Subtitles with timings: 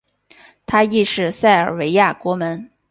[0.65, 2.71] 他亦是塞尔维亚国门。